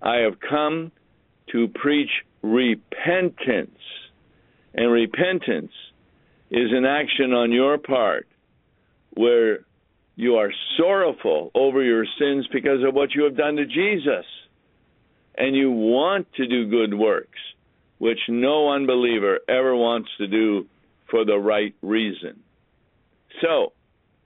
I 0.00 0.16
have 0.22 0.40
come 0.40 0.90
to 1.52 1.68
preach 1.68 2.10
repentance. 2.42 3.78
And 4.74 4.90
repentance 4.90 5.72
is 6.50 6.70
an 6.72 6.84
action 6.84 7.32
on 7.32 7.52
your 7.52 7.78
part 7.78 8.26
where 9.14 9.60
you 10.16 10.36
are 10.36 10.50
sorrowful 10.76 11.50
over 11.54 11.82
your 11.82 12.04
sins 12.18 12.46
because 12.52 12.82
of 12.86 12.94
what 12.94 13.14
you 13.14 13.24
have 13.24 13.36
done 13.36 13.56
to 13.56 13.66
Jesus. 13.66 14.26
And 15.36 15.56
you 15.56 15.70
want 15.70 16.26
to 16.34 16.46
do 16.46 16.68
good 16.68 16.94
works, 16.94 17.38
which 17.98 18.18
no 18.28 18.70
unbeliever 18.70 19.40
ever 19.48 19.74
wants 19.74 20.10
to 20.18 20.26
do 20.26 20.66
for 21.10 21.24
the 21.24 21.38
right 21.38 21.74
reason. 21.82 22.40
So, 23.40 23.72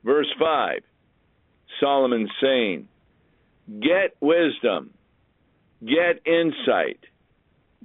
verse 0.04 0.32
5, 0.38 0.80
Solomon 1.80 2.28
saying, 2.42 2.88
Get 3.80 4.16
wisdom, 4.20 4.90
get 5.80 6.26
insight, 6.26 7.00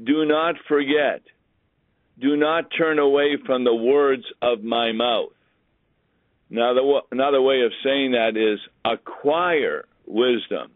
do 0.04 0.26
not 0.26 0.56
forget, 0.68 1.22
do 2.20 2.36
not 2.36 2.66
turn 2.78 3.00
away 3.00 3.38
from 3.46 3.64
the 3.64 3.74
words 3.74 4.24
of 4.42 4.64
my 4.64 4.92
mouth. 4.92 5.32
Now, 6.50 6.74
the, 6.74 7.02
another 7.12 7.42
way 7.42 7.62
of 7.62 7.72
saying 7.84 8.12
that 8.12 8.36
is 8.36 8.60
acquire 8.84 9.86
wisdom, 10.06 10.72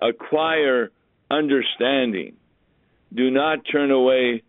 acquire 0.00 0.90
understanding. 1.30 2.34
Do 3.12 3.30
not 3.30 3.60
turn 3.70 3.90
away 3.90 4.42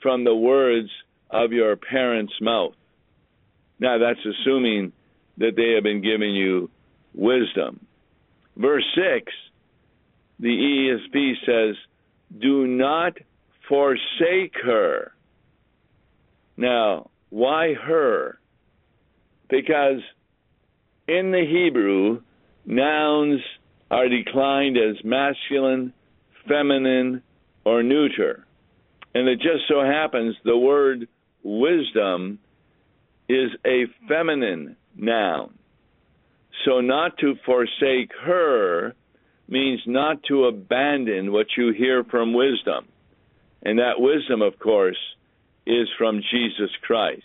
from 0.00 0.24
the 0.24 0.34
words 0.34 0.88
of 1.30 1.52
your 1.52 1.76
parents' 1.76 2.32
mouth. 2.40 2.74
Now, 3.80 3.98
that's 3.98 4.24
assuming 4.24 4.92
that 5.38 5.56
they 5.56 5.72
have 5.74 5.82
been 5.82 6.02
giving 6.02 6.34
you 6.34 6.70
wisdom. 7.14 7.84
Verse 8.56 8.84
6, 8.94 9.32
the 10.40 10.48
ESV 10.48 11.32
says, 11.44 11.76
Do 12.40 12.66
not 12.66 13.14
forsake 13.68 14.54
her. 14.64 15.12
Now, 16.58 17.10
why 17.30 17.74
her? 17.74 18.38
Because 19.48 20.00
in 21.06 21.30
the 21.30 21.44
Hebrew, 21.48 22.20
nouns 22.66 23.40
are 23.92 24.08
declined 24.08 24.76
as 24.76 25.02
masculine, 25.04 25.94
feminine, 26.48 27.22
or 27.64 27.84
neuter. 27.84 28.44
And 29.14 29.28
it 29.28 29.36
just 29.36 29.68
so 29.68 29.80
happens 29.82 30.34
the 30.44 30.58
word 30.58 31.06
wisdom 31.44 32.40
is 33.28 33.50
a 33.64 33.84
feminine 34.08 34.76
noun. 34.96 35.54
So, 36.64 36.80
not 36.80 37.16
to 37.18 37.36
forsake 37.46 38.10
her, 38.24 38.94
means 39.48 39.80
not 39.86 40.24
to 40.24 40.46
abandon 40.46 41.30
what 41.30 41.46
you 41.56 41.72
hear 41.72 42.02
from 42.02 42.34
wisdom. 42.34 42.88
And 43.62 43.78
that 43.78 44.00
wisdom, 44.00 44.42
of 44.42 44.58
course, 44.58 44.98
is 45.68 45.88
from 45.98 46.22
Jesus 46.30 46.70
Christ. 46.82 47.22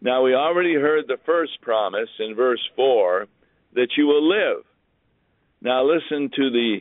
Now, 0.00 0.22
we 0.22 0.34
already 0.34 0.74
heard 0.74 1.06
the 1.08 1.18
first 1.26 1.60
promise 1.60 2.08
in 2.20 2.34
verse 2.34 2.62
4 2.76 3.26
that 3.74 3.88
you 3.96 4.06
will 4.06 4.28
live. 4.28 4.64
Now, 5.60 5.84
listen 5.84 6.30
to 6.36 6.50
the 6.50 6.80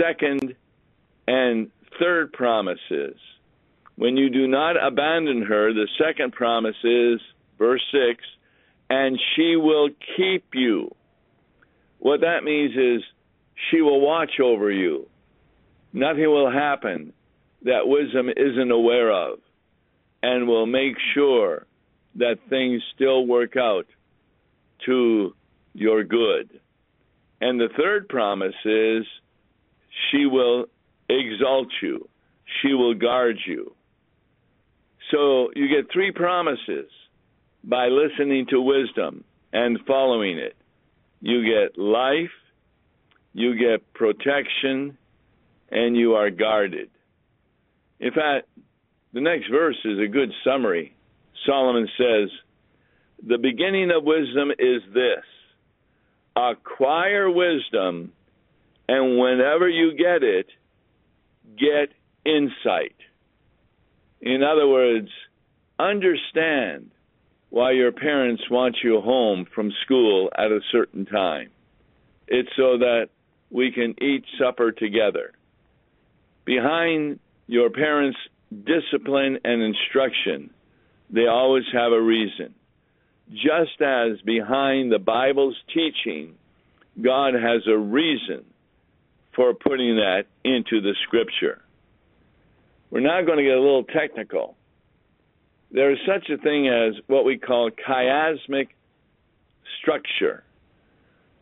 second 0.00 0.54
and 1.26 1.70
third 1.98 2.32
promises. 2.32 3.16
When 3.96 4.16
you 4.16 4.30
do 4.30 4.46
not 4.46 4.82
abandon 4.82 5.42
her, 5.42 5.72
the 5.72 5.88
second 5.98 6.32
promise 6.32 6.76
is, 6.84 7.20
verse 7.58 7.82
6, 7.92 8.24
and 8.88 9.20
she 9.34 9.56
will 9.56 9.88
keep 10.16 10.44
you. 10.54 10.94
What 11.98 12.20
that 12.20 12.44
means 12.44 12.76
is 12.76 13.02
she 13.70 13.80
will 13.80 14.00
watch 14.00 14.40
over 14.40 14.70
you. 14.70 15.08
Nothing 15.92 16.30
will 16.30 16.50
happen 16.50 17.12
that 17.62 17.86
wisdom 17.86 18.28
isn't 18.28 18.70
aware 18.70 19.10
of 19.12 19.38
and 20.22 20.46
will 20.46 20.66
make 20.66 20.96
sure 21.14 21.66
that 22.16 22.36
things 22.48 22.82
still 22.94 23.26
work 23.26 23.56
out 23.56 23.86
to 24.86 25.34
your 25.74 26.04
good. 26.04 26.60
And 27.40 27.58
the 27.58 27.68
third 27.76 28.08
promise 28.08 28.54
is 28.64 29.04
she 30.10 30.26
will 30.26 30.66
exalt 31.08 31.68
you, 31.82 32.08
she 32.60 32.74
will 32.74 32.94
guard 32.94 33.36
you. 33.46 33.74
So 35.10 35.50
you 35.54 35.68
get 35.68 35.92
three 35.92 36.12
promises 36.12 36.90
by 37.64 37.88
listening 37.88 38.46
to 38.50 38.60
wisdom 38.60 39.24
and 39.52 39.78
following 39.86 40.38
it. 40.38 40.56
You 41.20 41.44
get 41.44 41.78
life, 41.78 42.30
you 43.32 43.56
get 43.56 43.92
protection, 43.92 44.96
and 45.70 45.96
you 45.96 46.14
are 46.14 46.30
guarded. 46.30 46.90
In 48.00 48.12
fact, 48.12 48.48
the 49.12 49.20
next 49.20 49.50
verse 49.50 49.78
is 49.84 49.98
a 49.98 50.08
good 50.08 50.32
summary. 50.44 50.94
Solomon 51.46 51.88
says, 51.98 52.30
The 53.26 53.38
beginning 53.38 53.90
of 53.90 54.04
wisdom 54.04 54.50
is 54.58 54.82
this 54.94 55.24
acquire 56.34 57.30
wisdom, 57.30 58.12
and 58.88 59.18
whenever 59.18 59.68
you 59.68 59.94
get 59.96 60.22
it, 60.22 60.46
get 61.58 61.92
insight. 62.24 62.96
In 64.20 64.42
other 64.42 64.66
words, 64.66 65.08
understand 65.78 66.90
why 67.50 67.72
your 67.72 67.92
parents 67.92 68.42
want 68.50 68.76
you 68.82 69.00
home 69.00 69.46
from 69.54 69.72
school 69.84 70.30
at 70.38 70.50
a 70.50 70.60
certain 70.70 71.04
time. 71.04 71.50
It's 72.28 72.48
so 72.56 72.78
that 72.78 73.08
we 73.50 73.72
can 73.72 73.94
eat 74.02 74.24
supper 74.38 74.72
together. 74.72 75.32
Behind 76.46 77.20
your 77.46 77.68
parents' 77.68 78.16
discipline 78.64 79.38
and 79.44 79.62
instruction, 79.62 80.50
they 81.10 81.26
always 81.26 81.64
have 81.72 81.92
a 81.92 82.00
reason. 82.00 82.54
Just 83.30 83.80
as 83.80 84.20
behind 84.24 84.92
the 84.92 84.98
Bible's 84.98 85.56
teaching, 85.72 86.34
God 87.00 87.34
has 87.34 87.62
a 87.66 87.76
reason 87.76 88.44
for 89.34 89.54
putting 89.54 89.96
that 89.96 90.24
into 90.44 90.80
the 90.80 90.94
scripture. 91.04 91.62
We're 92.90 93.00
now 93.00 93.22
going 93.22 93.38
to 93.38 93.44
get 93.44 93.56
a 93.56 93.60
little 93.60 93.84
technical. 93.84 94.56
There 95.70 95.90
is 95.92 95.98
such 96.06 96.28
a 96.28 96.36
thing 96.36 96.68
as 96.68 96.94
what 97.06 97.24
we 97.24 97.38
call 97.38 97.70
chiasmic 97.70 98.68
structure. 99.80 100.44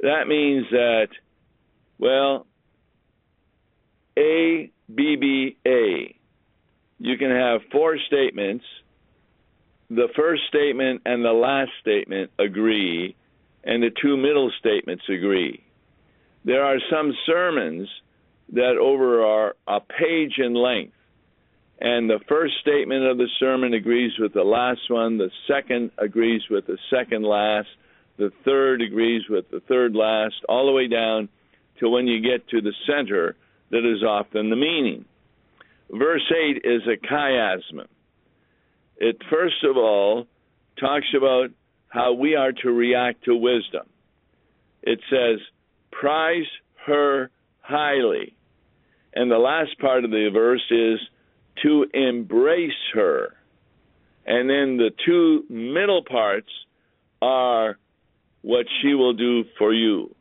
That 0.01 0.29
means 0.29 0.67
that, 0.71 1.09
well, 1.99 2.47
A, 4.17 4.71
B, 4.95 5.17
B, 5.17 5.57
A. 5.67 6.15
You 7.01 7.17
can 7.17 7.31
have 7.31 7.63
four 7.73 7.97
statements. 8.07 8.65
The 9.89 10.09
first 10.15 10.43
statement 10.49 11.03
and 11.07 11.25
the 11.25 11.33
last 11.33 11.71
statement 11.81 12.31
agree, 12.39 13.17
and 13.65 13.83
the 13.83 13.91
two 13.91 14.19
middle 14.19 14.53
statements 14.61 15.05
agree. 15.09 15.65
There 16.45 16.63
are 16.63 16.79
some 16.91 17.13
sermons 17.25 17.89
that 18.53 18.77
over 18.77 19.25
are 19.25 19.57
a 19.67 19.81
page 19.81 20.35
in 20.39 20.53
length, 20.55 20.93
and 21.81 22.09
the 22.09 22.21
first 22.29 22.55
statement 22.61 23.05
of 23.07 23.17
the 23.17 23.29
sermon 23.39 23.73
agrees 23.73 24.13
with 24.19 24.35
the 24.35 24.45
last 24.45 24.91
one, 24.91 25.17
the 25.17 25.31
second 25.49 25.93
agrees 25.97 26.43
with 26.51 26.67
the 26.67 26.79
second 26.91 27.23
last, 27.23 27.69
the 28.19 28.31
third 28.45 28.83
agrees 28.83 29.23
with 29.31 29.51
the 29.51 29.61
third 29.61 29.97
last, 29.97 30.35
all 30.51 30.67
the 30.67 30.73
way 30.73 30.87
down 30.87 31.31
to 31.79 31.89
when 31.89 32.07
you 32.07 32.21
get 32.21 32.47
to 32.49 32.61
the 32.61 32.75
center 32.87 33.37
that 33.71 33.91
is 33.91 34.03
often 34.03 34.51
the 34.51 34.57
meaning. 34.57 35.07
Verse 35.93 36.23
8 36.31 36.63
is 36.65 36.83
a 36.87 36.97
chiasm. 37.07 37.87
It 38.97 39.17
first 39.31 39.65
of 39.65 39.77
all 39.77 40.27
talks 40.79 41.07
about 41.17 41.51
how 41.89 42.13
we 42.13 42.37
are 42.37 42.53
to 42.53 42.71
react 42.71 43.25
to 43.25 43.35
wisdom. 43.35 43.87
It 44.83 45.01
says, 45.11 45.41
prize 45.91 46.47
her 46.87 47.31
highly. 47.61 48.35
And 49.15 49.31
the 49.31 49.39
last 49.39 49.79
part 49.81 50.05
of 50.05 50.11
the 50.11 50.31
verse 50.33 50.65
is 50.71 51.01
to 51.63 51.87
embrace 51.93 52.73
her. 52.95 53.35
And 54.27 54.49
then 54.49 54.77
the 54.77 54.91
two 55.05 55.45
middle 55.49 56.05
parts 56.05 56.51
are 57.21 57.79
what 58.43 58.67
she 58.81 58.95
will 58.95 59.15
do 59.15 59.45
for 59.59 59.75
you. 59.75 60.15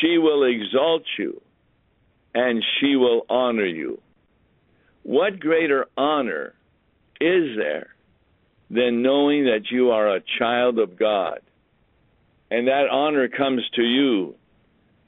She 0.00 0.18
will 0.18 0.44
exalt 0.44 1.04
you 1.18 1.40
and 2.34 2.64
she 2.80 2.96
will 2.96 3.22
honor 3.30 3.66
you. 3.66 4.00
What 5.04 5.38
greater 5.38 5.86
honor 5.96 6.54
is 7.20 7.56
there 7.56 7.94
than 8.70 9.02
knowing 9.02 9.44
that 9.44 9.70
you 9.70 9.90
are 9.90 10.16
a 10.16 10.22
child 10.38 10.78
of 10.78 10.98
God? 10.98 11.40
And 12.50 12.68
that 12.68 12.88
honor 12.90 13.28
comes 13.28 13.62
to 13.76 13.82
you 13.82 14.34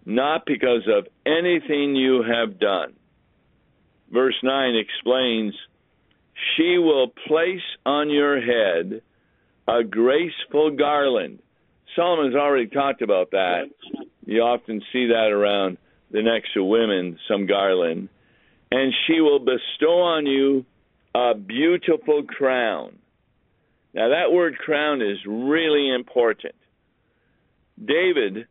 not 0.07 0.47
because 0.47 0.87
of 0.87 1.09
anything 1.27 1.97
you 1.97 2.23
have 2.23 2.61
done. 2.61 2.95
Verse 4.11 4.37
9 4.43 4.77
explains, 4.77 5.53
She 6.57 6.79
will 6.79 7.09
place 7.27 7.61
on 7.85 8.09
your 8.09 8.41
head 8.41 9.03
a 9.67 9.83
graceful 9.83 10.71
garland. 10.77 11.41
Solomon's 11.97 12.37
already 12.37 12.69
talked 12.69 13.03
about 13.03 13.33
that. 13.33 13.65
You 14.25 14.43
often 14.43 14.81
see 14.93 15.07
that 15.09 15.33
around 15.33 15.79
the 16.13 16.23
necks 16.23 16.51
of 16.57 16.67
women, 16.67 17.19
some 17.29 17.47
garland. 17.47 18.09
And 18.71 18.93
she 19.07 19.21
will 19.21 19.39
bestow 19.39 20.01
on 20.01 20.27
you 20.27 20.65
a 21.15 21.35
beautiful 21.35 22.25
crown. 22.25 22.99
Now, 23.95 24.11
that 24.11 24.33
word 24.33 24.59
crown 24.59 25.01
is 25.01 25.19
really 25.27 25.95
important. 25.95 26.55
David 27.83 28.47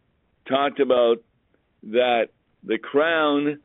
talked 0.48 0.80
about 0.80 1.18
that 1.84 2.30
the 2.64 2.78
crown 2.78 3.60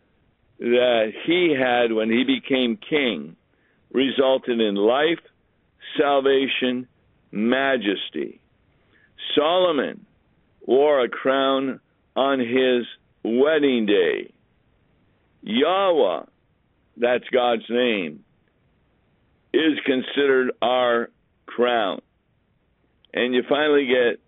that 0.58 1.12
he 1.24 1.56
had 1.58 1.92
when 1.92 2.10
he 2.10 2.24
became 2.24 2.76
king 2.76 3.36
resulted 3.92 4.60
in 4.60 4.74
life, 4.74 5.20
salvation, 5.98 6.86
majesty. 7.32 8.40
Solomon 9.34 10.04
wore 10.66 11.02
a 11.02 11.08
crown 11.08 11.80
on 12.14 12.40
his 12.40 12.86
wedding 13.24 13.86
day. 13.86 14.32
Yahweh, 15.42 16.24
that's 16.96 17.28
God's 17.32 17.68
name, 17.68 18.24
is 19.52 19.78
considered 19.84 20.52
our 20.62 21.10
crown. 21.46 22.00
And 23.12 23.34
you 23.34 23.42
finally 23.48 23.86
get 23.86 24.20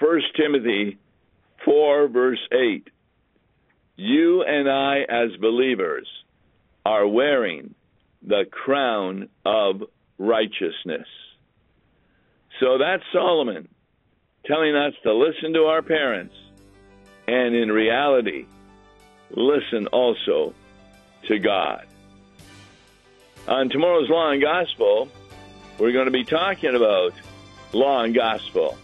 1 0.00 0.20
Timothy 0.36 0.98
4, 1.64 2.08
verse 2.08 2.40
8 2.52 2.88
you 4.00 4.42
and 4.42 4.66
I, 4.66 5.00
as 5.00 5.36
believers, 5.38 6.08
are 6.86 7.06
wearing 7.06 7.74
the 8.22 8.44
crown 8.50 9.28
of 9.44 9.82
righteousness. 10.16 11.06
So 12.60 12.78
that's 12.78 13.02
Solomon 13.12 13.68
telling 14.46 14.74
us 14.74 14.94
to 15.02 15.12
listen 15.12 15.52
to 15.52 15.64
our 15.64 15.82
parents 15.82 16.34
and 17.28 17.54
in 17.54 17.68
reality, 17.70 18.46
listen 19.36 19.86
also 19.88 20.54
to 21.28 21.38
God. 21.38 21.86
On 23.48 23.68
tomorrow's 23.68 24.08
Law 24.08 24.30
and 24.30 24.40
Gospel, 24.40 25.08
we're 25.78 25.92
going 25.92 26.06
to 26.06 26.10
be 26.10 26.24
talking 26.24 26.74
about 26.74 27.14
Law 27.72 28.02
and 28.02 28.14
Gospel, 28.14 28.76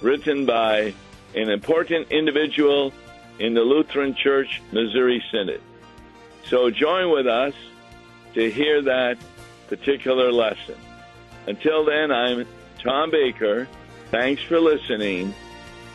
written 0.00 0.46
by 0.46 0.94
an 1.34 1.48
important 1.50 2.10
individual 2.10 2.92
in 3.38 3.54
the 3.54 3.62
Lutheran 3.62 4.14
Church 4.14 4.60
Missouri 4.72 5.22
Synod. 5.30 5.60
So 6.44 6.70
join 6.70 7.10
with 7.10 7.26
us 7.26 7.54
to 8.34 8.50
hear 8.50 8.82
that 8.82 9.18
particular 9.68 10.32
lesson. 10.32 10.76
Until 11.46 11.84
then, 11.84 12.10
I'm 12.10 12.46
Tom 12.78 13.10
Baker. 13.10 13.68
Thanks 14.10 14.42
for 14.42 14.60
listening. 14.60 15.34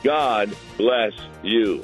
God 0.04 0.56
bless 0.78 1.14
you. 1.44 1.84